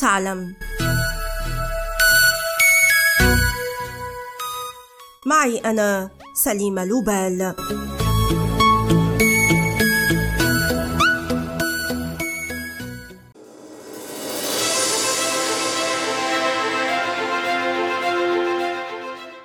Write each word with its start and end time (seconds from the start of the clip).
تعلم. 0.00 0.54
معي 5.26 5.58
أنا 5.58 6.10
سليمة 6.34 6.84
لوبال. 6.84 7.54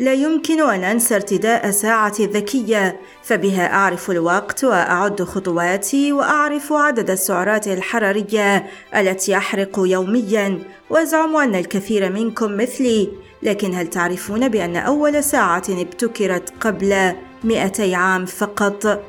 لا 0.00 0.12
يمكن 0.14 0.60
أن 0.60 0.84
أنسى 0.84 1.14
ارتداء 1.14 1.70
ساعتي 1.70 2.24
الذكية 2.24 3.00
فبها 3.22 3.72
أعرف 3.72 4.10
الوقت 4.10 4.64
وأعد 4.64 5.22
خطواتي 5.22 6.12
وأعرف 6.12 6.72
عدد 6.72 7.10
السعرات 7.10 7.68
الحرارية 7.68 8.66
التي 8.96 9.36
أحرق 9.36 9.78
يوميا 9.78 10.58
وأزعم 10.90 11.36
أن 11.36 11.54
الكثير 11.54 12.12
منكم 12.12 12.56
مثلي. 12.56 13.08
لكن 13.42 13.74
هل 13.74 13.86
تعرفون 13.86 14.48
بأن 14.48 14.76
أول 14.76 15.24
ساعة 15.24 15.62
ابتكرت 15.68 16.52
قبل 16.60 17.12
200 17.44 17.96
عام 17.96 18.26
فقط؟ 18.26 19.02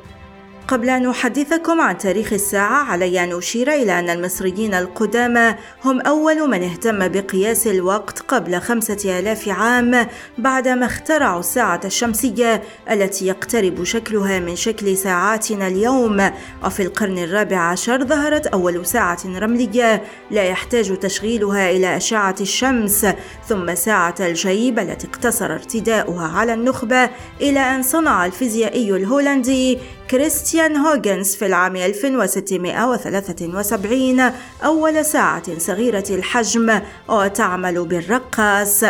قبل 0.68 0.90
أن 0.90 1.06
أحدثكم 1.06 1.80
عن 1.80 1.98
تاريخ 1.98 2.32
الساعة 2.32 2.84
علي 2.84 3.24
أن 3.24 3.36
أشير 3.38 3.72
إلى 3.72 3.98
أن 3.98 4.10
المصريين 4.10 4.74
القدامى 4.74 5.54
هم 5.84 6.00
أول 6.00 6.50
من 6.50 6.62
اهتم 6.62 7.08
بقياس 7.08 7.66
الوقت 7.66 8.18
قبل 8.18 8.60
خمسة 8.60 9.18
آلاف 9.18 9.48
عام 9.48 10.06
بعدما 10.38 10.86
اخترعوا 10.86 11.40
الساعة 11.40 11.80
الشمسية 11.84 12.62
التي 12.90 13.26
يقترب 13.26 13.84
شكلها 13.84 14.38
من 14.38 14.56
شكل 14.56 14.96
ساعاتنا 14.96 15.68
اليوم. 15.68 16.30
وفي 16.64 16.82
القرن 16.82 17.18
الرابع 17.18 17.58
عشر 17.58 18.04
ظهرت 18.04 18.46
أول 18.46 18.86
ساعة 18.86 19.18
رملية 19.26 20.02
لا 20.30 20.42
يحتاج 20.44 20.98
تشغيلها 20.98 21.70
إلى 21.70 21.96
أشعة 21.96 22.36
الشمس 22.40 23.06
ثم 23.48 23.74
ساعة 23.74 24.14
الجيب 24.20 24.78
التي 24.78 25.06
اقتصر 25.06 25.52
ارتداؤها 25.52 26.28
على 26.28 26.54
النخبة 26.54 27.10
إلى 27.40 27.60
أن 27.60 27.82
صنع 27.82 28.26
الفيزيائي 28.26 28.96
الهولندي 28.96 29.78
كريستيان 30.12 30.76
هوغنز 30.76 31.34
في 31.34 31.46
العام 31.46 31.76
1673 31.76 34.20
أول 34.64 35.04
ساعة 35.04 35.58
صغيرة 35.58 36.04
الحجم 36.10 36.80
وتعمل 37.08 37.84
بالرقاص. 37.84 38.84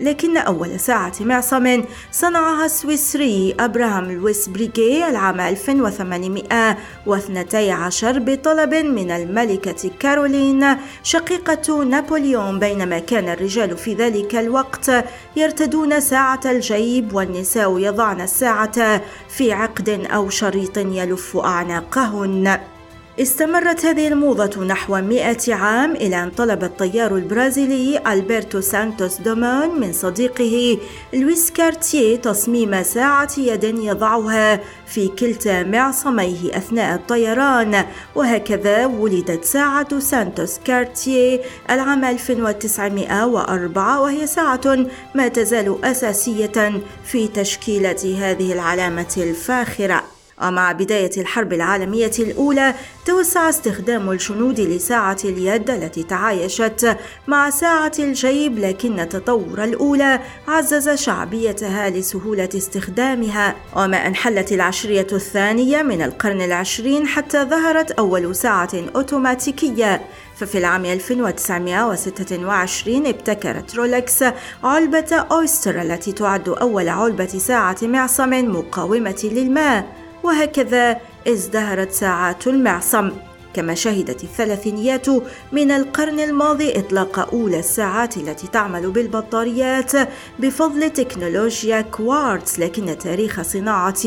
لكن 0.00 0.36
أول 0.36 0.80
ساعة 0.80 1.12
معصم 1.20 1.84
صنعها 2.12 2.64
السويسري 2.64 3.54
أبراهام 3.60 4.12
لويس 4.12 4.48
بريغي 4.48 5.08
العام 5.08 5.40
1812 5.40 8.18
بطلب 8.18 8.74
من 8.74 9.10
الملكة 9.10 9.90
كارولين 10.00 10.66
شقيقة 11.02 11.84
نابليون 11.84 12.58
بينما 12.58 12.98
كان 12.98 13.28
الرجال 13.28 13.76
في 13.76 13.94
ذلك 13.94 14.34
الوقت 14.34 14.90
يرتدون 15.36 16.00
ساعة 16.00 16.40
الجيب 16.44 17.14
والنساء 17.14 17.78
يضعن 17.78 18.20
الساعة 18.20 19.02
في 19.28 19.52
عقد 19.52 19.88
أو 19.88 20.30
شريط 20.30 20.78
يلف 20.78 21.36
أعناقهن. 21.36 22.77
استمرت 23.20 23.84
هذه 23.84 24.08
الموضة 24.08 24.64
نحو 24.64 24.96
مئة 25.00 25.54
عام 25.54 25.92
إلى 25.92 26.22
أن 26.22 26.30
طلب 26.30 26.64
الطيار 26.64 27.16
البرازيلي 27.16 28.00
ألبرتو 28.12 28.60
سانتوس 28.60 29.20
دومون 29.20 29.80
من 29.80 29.92
صديقه 29.92 30.78
لويس 31.14 31.50
كارتيه 31.50 32.16
تصميم 32.16 32.82
ساعة 32.82 33.28
يد 33.38 33.64
يضعها 33.64 34.60
في 34.86 35.08
كلتا 35.08 35.62
معصميه 35.62 36.56
أثناء 36.56 36.94
الطيران. 36.94 37.84
وهكذا 38.14 38.86
ولدت 38.86 39.44
ساعة 39.44 39.98
سانتوس 39.98 40.58
كارتيه 40.64 41.40
العام 41.70 42.04
1904 42.04 44.00
وهي 44.00 44.26
ساعة 44.26 44.86
ما 45.14 45.28
تزال 45.28 45.84
أساسية 45.84 46.82
في 47.04 47.28
تشكيلة 47.28 48.16
هذه 48.18 48.52
العلامة 48.52 49.14
الفاخرة. 49.16 50.17
ومع 50.42 50.72
بداية 50.72 51.10
الحرب 51.16 51.52
العالمية 51.52 52.10
الأولى 52.18 52.74
توسع 53.06 53.48
استخدام 53.48 54.10
الجنود 54.10 54.60
لساعة 54.60 55.16
اليد 55.24 55.70
التي 55.70 56.02
تعايشت 56.02 56.96
مع 57.26 57.50
ساعة 57.50 57.92
الجيب 57.98 58.58
لكن 58.58 59.00
التطور 59.00 59.64
الأولى 59.64 60.20
عزز 60.48 60.88
شعبيتها 60.88 61.90
لسهولة 61.90 62.48
استخدامها. 62.56 63.54
وما 63.76 64.06
أن 64.06 64.14
حلت 64.14 64.52
العشرية 64.52 65.06
الثانية 65.12 65.82
من 65.82 66.02
القرن 66.02 66.40
العشرين 66.40 67.06
حتى 67.06 67.44
ظهرت 67.44 67.90
أول 67.90 68.36
ساعة 68.36 68.70
أوتوماتيكية. 68.96 70.00
ففي 70.36 70.58
العام 70.58 70.84
1926 70.84 73.06
ابتكرت 73.06 73.74
رولكس 73.76 74.24
علبة 74.64 75.26
أويستر 75.32 75.82
التي 75.82 76.12
تعد 76.12 76.48
أول 76.48 76.88
علبة 76.88 77.26
ساعة 77.26 77.76
معصم 77.82 78.30
مقاومة 78.30 79.30
للماء. 79.32 79.86
وهكذا 80.22 81.00
ازدهرت 81.28 81.92
ساعات 81.92 82.46
المعصم. 82.46 83.10
كما 83.54 83.74
شهدت 83.74 84.24
الثلاثينيات 84.24 85.06
من 85.52 85.70
القرن 85.70 86.20
الماضي 86.20 86.78
إطلاق 86.78 87.34
أولى 87.34 87.58
الساعات 87.58 88.16
التي 88.16 88.46
تعمل 88.46 88.90
بالبطاريات 88.90 89.92
بفضل 90.38 90.90
تكنولوجيا 90.90 91.80
كوارتز 91.80 92.60
لكن 92.60 92.98
تاريخ 92.98 93.42
صناعة 93.42 94.02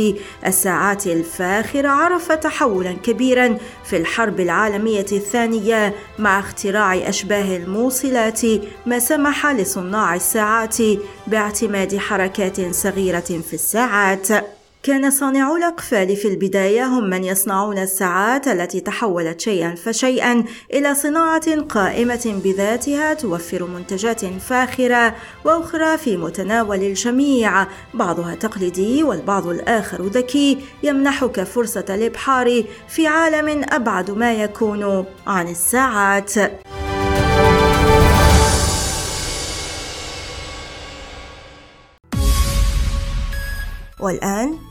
الساعات 0.48 1.08
الفاخرة 1.08 1.88
عرف 1.88 2.32
تحولا 2.32 2.92
كبيرا 2.92 3.58
في 3.84 3.98
الحرب 3.98 4.40
العالمية 4.40 5.06
الثانية 5.12 5.96
مع 6.20 6.40
اختراع 6.40 6.96
أشباه 6.96 7.58
الموصلات 7.58 8.42
ما 8.86 9.00
سمح 9.00 9.48
لصناع 9.48 10.16
الساعات 10.16 10.78
باعتماد 11.28 11.98
حركات 11.98 12.76
صغيرة 12.76 13.20
في 13.20 13.54
الساعات. 13.54 14.61
كان 14.84 15.12
صانعو 15.12 15.56
الأقفال 15.56 16.16
في 16.16 16.28
البداية 16.28 16.86
هم 16.86 17.10
من 17.10 17.24
يصنعون 17.24 17.78
الساعات 17.78 18.48
التي 18.48 18.80
تحولت 18.80 19.42
شيئا 19.42 19.76
فشيئا 19.76 20.44
إلى 20.74 20.96
صناعة 20.96 21.62
قائمة 21.62 22.42
بذاتها 22.44 23.14
توفر 23.14 23.64
منتجات 23.68 24.26
فاخرة 24.26 25.16
وأخرى 25.46 25.98
في 25.98 26.18
متناول 26.18 26.84
الجميع. 26.84 27.68
بعضها 27.94 28.36
تقليدي 28.36 29.04
والبعض 29.04 29.48
الآخر 29.48 30.06
ذكي. 30.06 30.58
يمنحك 30.84 31.44
فرصة 31.44 31.86
الإبحار 31.90 32.64
في 32.88 33.08
عالم 33.08 33.66
أبعد 33.70 34.12
ما 34.12 34.34
يكون 34.34 35.06
عن 35.28 35.48
الساعات. 35.48 36.34
والآن 44.00 44.71